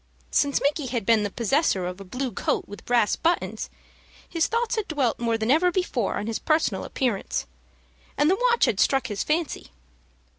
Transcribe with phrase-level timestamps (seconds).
[0.31, 3.69] Since Micky had been the possessor of a blue coat with brass buttons,
[4.27, 7.45] his thoughts had dwelt more than ever before on his personal appearance,
[8.17, 9.69] and the watch had struck his fancy.